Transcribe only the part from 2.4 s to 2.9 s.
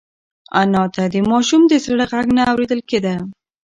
اورېدل